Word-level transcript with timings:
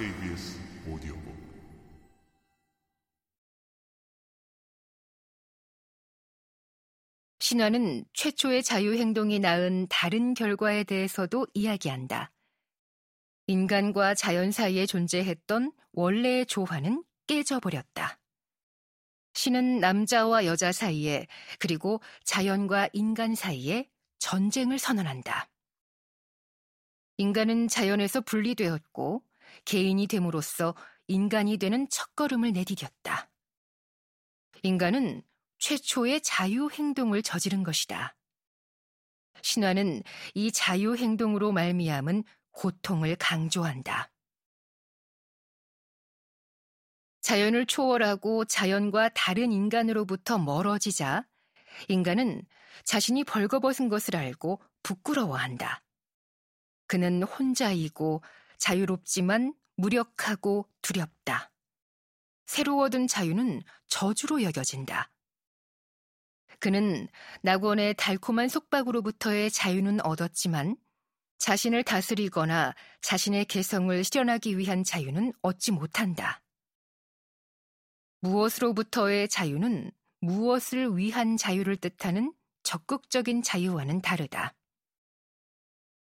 KBS 0.00 0.58
오디오북 0.88 1.36
신화는 7.40 8.06
최초의 8.14 8.62
자유행동이 8.62 9.40
낳은 9.40 9.88
다른 9.90 10.32
결과에 10.32 10.84
대해서도 10.84 11.46
이야기한다. 11.52 12.32
인간과 13.46 14.14
자연 14.14 14.52
사이에 14.52 14.86
존재했던 14.86 15.70
원래의 15.92 16.46
조화는 16.46 17.04
깨져버렸다. 17.26 18.18
신은 19.34 19.80
남자와 19.80 20.46
여자 20.46 20.72
사이에 20.72 21.26
그리고 21.58 22.00
자연과 22.24 22.88
인간 22.94 23.34
사이에 23.34 23.90
전쟁을 24.18 24.78
선언한다. 24.78 25.50
인간은 27.18 27.68
자연에서 27.68 28.22
분리되었고 28.22 29.24
개인이 29.64 30.06
됨으로써 30.06 30.74
인간이 31.06 31.56
되는 31.56 31.88
첫걸음을 31.88 32.52
내디뎠다. 32.52 33.28
인간은 34.62 35.22
최초의 35.58 36.22
자유 36.22 36.70
행동을 36.70 37.22
저지른 37.22 37.62
것이다. 37.62 38.16
신화는 39.42 40.02
이 40.34 40.52
자유 40.52 40.96
행동으로 40.96 41.52
말미암은 41.52 42.24
고통을 42.52 43.16
강조한다. 43.16 44.10
자연을 47.20 47.66
초월하고 47.66 48.44
자연과 48.46 49.10
다른 49.10 49.52
인간으로부터 49.52 50.38
멀어지자 50.38 51.26
인간은 51.88 52.42
자신이 52.84 53.24
벌거벗은 53.24 53.88
것을 53.88 54.16
알고 54.16 54.60
부끄러워한다. 54.82 55.82
그는 56.86 57.22
혼자이고 57.22 58.22
자유롭지만 58.60 59.54
무력하고 59.76 60.68
두렵다. 60.82 61.50
새로 62.46 62.78
얻은 62.80 63.08
자유는 63.08 63.62
저주로 63.88 64.42
여겨진다. 64.42 65.10
그는 66.60 67.08
낙원의 67.42 67.94
달콤한 67.94 68.48
속박으로부터의 68.48 69.50
자유는 69.50 70.04
얻었지만 70.04 70.76
자신을 71.38 71.84
다스리거나 71.84 72.74
자신의 73.00 73.46
개성을 73.46 74.04
실현하기 74.04 74.58
위한 74.58 74.84
자유는 74.84 75.32
얻지 75.40 75.72
못한다. 75.72 76.42
무엇으로부터의 78.20 79.28
자유는 79.28 79.90
무엇을 80.20 80.98
위한 80.98 81.38
자유를 81.38 81.76
뜻하는 81.76 82.34
적극적인 82.62 83.42
자유와는 83.42 84.02
다르다. 84.02 84.54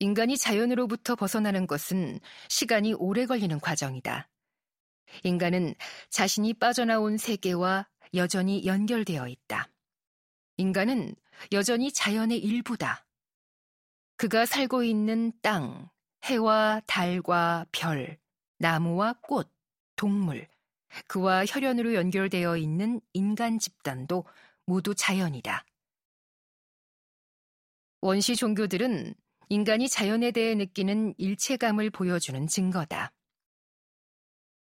인간이 0.00 0.36
자연으로부터 0.36 1.16
벗어나는 1.16 1.66
것은 1.66 2.20
시간이 2.48 2.94
오래 2.94 3.26
걸리는 3.26 3.58
과정이다. 3.58 4.28
인간은 5.24 5.74
자신이 6.10 6.54
빠져나온 6.54 7.16
세계와 7.16 7.88
여전히 8.14 8.64
연결되어 8.64 9.26
있다. 9.28 9.68
인간은 10.56 11.14
여전히 11.52 11.92
자연의 11.92 12.38
일부다. 12.38 13.06
그가 14.16 14.46
살고 14.46 14.82
있는 14.82 15.32
땅, 15.42 15.88
해와 16.24 16.80
달과 16.86 17.66
별, 17.72 18.18
나무와 18.58 19.14
꽃, 19.22 19.52
동물, 19.96 20.48
그와 21.06 21.44
혈연으로 21.44 21.94
연결되어 21.94 22.56
있는 22.56 23.00
인간 23.12 23.58
집단도 23.58 24.24
모두 24.64 24.94
자연이다. 24.94 25.64
원시 28.00 28.36
종교들은 28.36 29.14
인간이 29.48 29.88
자연에 29.88 30.30
대해 30.30 30.54
느끼는 30.54 31.14
일체감을 31.16 31.90
보여주는 31.90 32.46
증거다. 32.46 33.12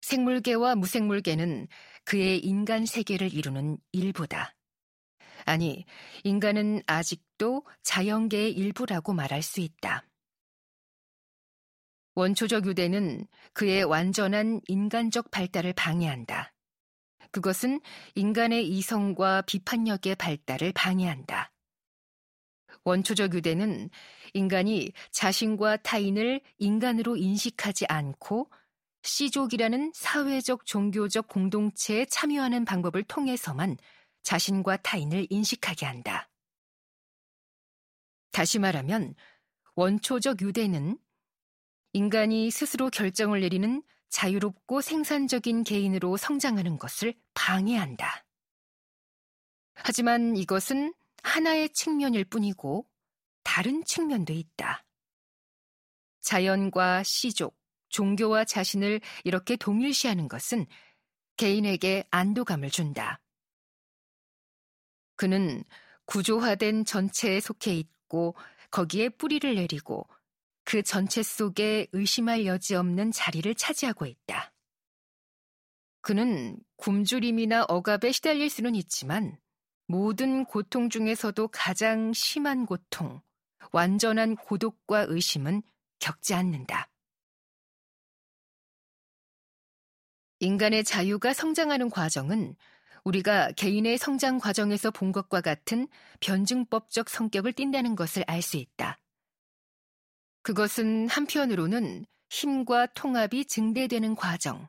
생물계와 0.01 0.75
무생물계는 0.75 1.67
그의 2.05 2.39
인간 2.39 2.85
세계를 2.85 3.33
이루는 3.33 3.77
일부다. 3.91 4.55
아니, 5.45 5.85
인간은 6.23 6.81
아직도 6.87 7.65
자연계의 7.83 8.51
일부라고 8.51 9.13
말할 9.13 9.41
수 9.41 9.61
있다. 9.61 10.05
원초적 12.15 12.65
유대는 12.65 13.27
그의 13.53 13.83
완전한 13.83 14.59
인간적 14.67 15.31
발달을 15.31 15.73
방해한다. 15.73 16.53
그것은 17.31 17.79
인간의 18.15 18.67
이성과 18.67 19.43
비판력의 19.43 20.15
발달을 20.15 20.73
방해한다. 20.73 21.52
원초적 22.85 23.33
유대는 23.33 23.89
인간이 24.33 24.91
자신과 25.11 25.77
타인을 25.77 26.41
인간으로 26.57 27.15
인식하지 27.17 27.85
않고 27.87 28.49
씨족이라는 29.03 29.91
사회적 29.93 30.65
종교적 30.65 31.27
공동체에 31.27 32.05
참여하는 32.05 32.65
방법을 32.65 33.03
통해서만 33.03 33.77
자신과 34.23 34.77
타인을 34.77 35.27
인식하게 35.29 35.85
한다. 35.85 36.29
다시 38.31 38.59
말하면 38.59 39.13
원초적 39.75 40.41
유대는 40.41 40.97
인간이 41.93 42.49
스스로 42.49 42.89
결정을 42.89 43.41
내리는 43.41 43.83
자유롭고 44.09 44.81
생산적인 44.81 45.63
개인으로 45.63 46.17
성장하는 46.17 46.77
것을 46.77 47.13
방해한다. 47.33 48.25
하지만 49.75 50.37
이것은 50.37 50.93
하나의 51.23 51.69
측면일 51.69 52.25
뿐이고 52.25 52.87
다른 53.43 53.83
측면도 53.83 54.33
있다. 54.33 54.85
자연과 56.21 57.03
시족, 57.03 57.57
종교와 57.89 58.45
자신을 58.45 59.01
이렇게 59.23 59.55
동일시하는 59.55 60.27
것은 60.27 60.65
개인에게 61.37 62.05
안도감을 62.11 62.69
준다. 62.69 63.19
그는 65.15 65.63
구조화된 66.05 66.85
전체에 66.85 67.39
속해 67.39 67.75
있고 67.75 68.35
거기에 68.71 69.09
뿌리를 69.09 69.53
내리고 69.55 70.07
그 70.65 70.81
전체 70.81 71.21
속에 71.23 71.87
의심할 71.91 72.45
여지 72.45 72.75
없는 72.75 73.11
자리를 73.11 73.53
차지하고 73.55 74.05
있다. 74.05 74.53
그는 76.01 76.57
굶주림이나 76.77 77.65
억압에 77.67 78.11
시달릴 78.11 78.49
수는 78.49 78.75
있지만 78.75 79.37
모든 79.85 80.45
고통 80.45 80.89
중에서도 80.89 81.47
가장 81.49 82.13
심한 82.13 82.65
고통, 82.65 83.21
완전한 83.71 84.35
고독과 84.35 85.05
의심은 85.09 85.61
겪지 85.99 86.33
않는다. 86.33 86.89
인간의 90.39 90.83
자유가 90.83 91.33
성장하는 91.33 91.89
과정은 91.89 92.55
우리가 93.03 93.51
개인의 93.51 93.97
성장 93.97 94.39
과정에서 94.39 94.91
본 94.91 95.11
것과 95.11 95.41
같은 95.41 95.87
변증법적 96.19 97.09
성격을 97.09 97.53
띈다는 97.53 97.95
것을 97.95 98.23
알 98.27 98.41
수 98.41 98.57
있다. 98.57 98.99
그것은 100.41 101.07
한편으로는 101.07 102.05
힘과 102.29 102.87
통합이 102.87 103.45
증대되는 103.45 104.15
과정, 104.15 104.67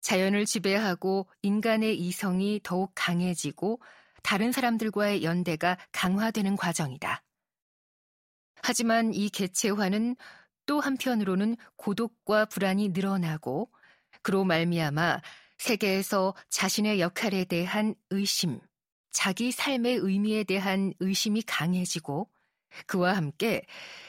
자연을 0.00 0.46
지배하고 0.46 1.28
인간의 1.42 1.98
이성이 1.98 2.60
더욱 2.62 2.92
강해지고 2.94 3.80
다른 4.22 4.52
사람들과의 4.52 5.22
연대가 5.24 5.76
강화되는 5.92 6.56
과정이다. 6.56 7.22
하지만 8.62 9.14
이 9.14 9.28
개체화는 9.30 10.16
또 10.66 10.80
한편으로는 10.80 11.56
고독과 11.76 12.46
불안이 12.46 12.90
늘어나고 12.90 13.70
그로 14.22 14.44
말미암아 14.44 15.20
세계에서 15.58 16.34
자신의 16.48 17.00
역할에 17.00 17.44
대한 17.44 17.94
의심, 18.10 18.60
자기 19.10 19.50
삶의 19.50 19.96
의미에 19.96 20.44
대한 20.44 20.92
의심이 21.00 21.42
강해지고 21.42 22.28
그와 22.86 23.16
함께 23.16 23.62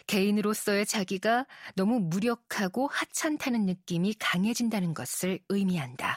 개인으로서의 0.07 0.85
자기가 0.85 1.45
너무 1.75 1.99
무력하고 1.99 2.87
하찮다는 2.87 3.65
느낌이 3.65 4.15
강해진다는 4.19 4.93
것을 4.93 5.39
의미한다. 5.49 6.10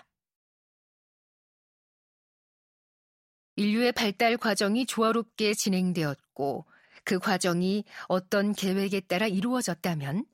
인류의 3.56 3.92
발달 3.92 4.36
과정이 4.36 4.86
조화롭게 4.86 5.54
진행되었고 5.54 6.66
그 7.04 7.18
과정이 7.18 7.84
어떤 8.08 8.52
계획에 8.52 9.00
따라 9.00 9.26
이루어졌다면 9.26 10.24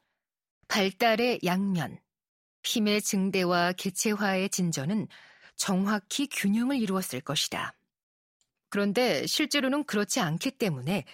발달의 0.69 1.41
양면, 1.45 1.99
힘의 2.63 3.03
증대와 3.03 3.73
개체화의 3.73 4.51
진전은 4.51 5.09
정확히 5.57 6.29
균형을 6.29 6.79
이루었을 6.79 7.21
것이다. 7.21 7.75
그런데 8.71 9.27
실제로는 9.27 9.85
그렇지 9.85 10.21
않기 10.21 10.53
때문에 10.53 11.05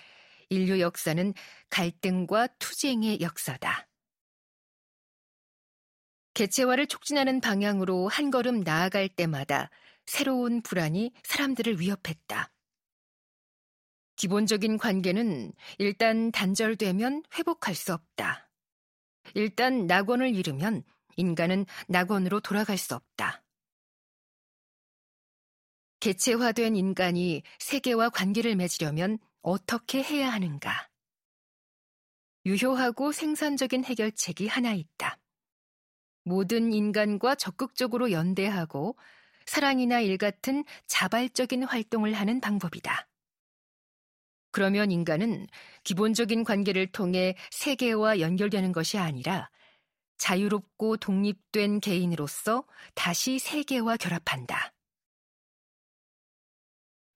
인류 0.50 0.78
역사는 0.78 1.32
갈등과 1.70 2.48
투쟁의 2.58 3.20
역사다. 3.22 3.88
개체화를 6.34 6.86
촉진하는 6.86 7.40
방향으로 7.40 8.08
한 8.08 8.30
걸음 8.30 8.60
나아갈 8.60 9.08
때마다 9.08 9.70
새로운 10.06 10.62
불안이 10.62 11.12
사람들을 11.24 11.80
위협했다. 11.80 12.52
기본적인 14.16 14.78
관계는 14.78 15.52
일단 15.78 16.32
단절되면 16.32 17.24
회복할 17.34 17.74
수 17.74 17.92
없다. 17.92 18.50
일단 19.34 19.86
낙원을 19.86 20.34
잃으면 20.34 20.82
인간은 21.16 21.66
낙원으로 21.88 22.40
돌아갈 22.40 22.78
수 22.78 22.94
없다. 22.94 23.42
개체화된 26.00 26.76
인간이 26.76 27.42
세계와 27.58 28.10
관계를 28.10 28.54
맺으려면 28.56 29.18
어떻게 29.42 30.02
해야 30.02 30.30
하는가? 30.30 30.88
유효하고 32.46 33.12
생산적인 33.12 33.84
해결책이 33.84 34.46
하나 34.46 34.72
있다. 34.72 35.18
모든 36.22 36.72
인간과 36.72 37.34
적극적으로 37.34 38.12
연대하고 38.12 38.96
사랑이나 39.46 40.00
일 40.00 40.18
같은 40.18 40.64
자발적인 40.86 41.64
활동을 41.64 42.12
하는 42.12 42.40
방법이다. 42.40 43.08
그러면 44.50 44.90
인간은 44.90 45.46
기본적인 45.84 46.44
관계를 46.44 46.90
통해 46.92 47.36
세계와 47.50 48.20
연결되는 48.20 48.72
것이 48.72 48.98
아니라 48.98 49.50
자유롭고 50.18 50.96
독립된 50.96 51.80
개인으로서 51.80 52.64
다시 52.94 53.38
세계와 53.38 53.96
결합한다. 53.96 54.72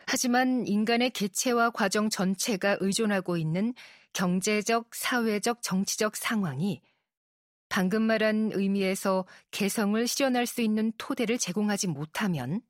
하지만 0.06 0.66
인간의 0.66 1.10
개체와 1.10 1.70
과정 1.70 2.10
전체가 2.10 2.76
의존하고 2.80 3.36
있는 3.36 3.74
경제적, 4.12 4.94
사회적, 4.94 5.62
정치적 5.62 6.16
상황이 6.16 6.82
방금 7.70 8.02
말한 8.02 8.50
의미에서 8.52 9.24
개성을 9.52 10.06
실현할 10.06 10.44
수 10.44 10.60
있는 10.60 10.92
토대를 10.98 11.38
제공하지 11.38 11.86
못하면, 11.86 12.60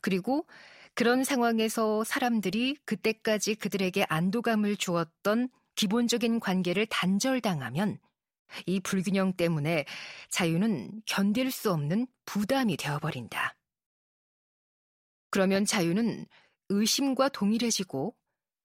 그리고 0.00 0.46
그런 0.94 1.22
상황에서 1.22 2.02
사람들이 2.02 2.76
그때까지 2.84 3.54
그들에게 3.54 4.04
안도감을 4.08 4.76
주었던 4.76 5.48
기본적인 5.76 6.40
관계를 6.40 6.86
단절당하면 6.86 7.98
이 8.66 8.80
불균형 8.80 9.34
때문에 9.34 9.84
자유는 10.30 11.02
견딜 11.04 11.50
수 11.50 11.70
없는 11.70 12.06
부담이 12.24 12.78
되어버린다. 12.78 13.54
그러면 15.30 15.66
자유는 15.66 16.26
의심과 16.70 17.28
동일해지고 17.28 18.16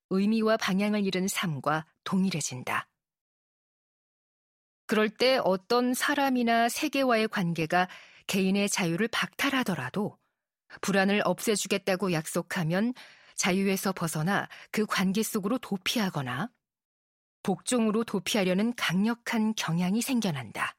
의미와 0.10 0.58
방향을 0.58 1.06
잃은 1.06 1.28
삶과 1.28 1.86
동일해진다. 2.06 2.88
그럴 4.94 5.10
때 5.10 5.40
어떤 5.44 5.96
사람이나 5.96 6.70
세계와의 6.70 7.28
관계가 7.30 7.90
개인의 8.28 8.70
자유를 8.70 9.08
박탈하더라도 9.08 10.20
불안을 10.82 11.24
없애주겠다고 11.26 12.12
약속하면 12.14 12.94
자유에서 13.34 13.92
벗어나 13.94 14.48
그 14.70 14.86
관계 14.86 15.24
속으로 15.24 15.58
도피하거나 15.58 16.52
복종으로 17.42 18.04
도피하려는 18.04 18.76
강력한 18.76 19.56
경향이 19.56 20.04
생겨난다. 20.04 20.76